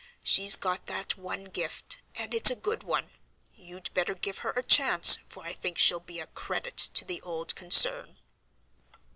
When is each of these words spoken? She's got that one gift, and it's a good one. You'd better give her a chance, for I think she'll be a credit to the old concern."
She's 0.23 0.55
got 0.55 0.87
that 0.87 1.15
one 1.15 1.43
gift, 1.43 1.99
and 2.15 2.33
it's 2.33 2.49
a 2.49 2.55
good 2.55 2.81
one. 2.81 3.11
You'd 3.53 3.93
better 3.93 4.15
give 4.15 4.39
her 4.39 4.49
a 4.49 4.63
chance, 4.63 5.19
for 5.29 5.45
I 5.45 5.53
think 5.53 5.77
she'll 5.77 5.99
be 5.99 6.19
a 6.19 6.25
credit 6.25 6.75
to 6.95 7.05
the 7.05 7.21
old 7.21 7.53
concern." 7.53 8.17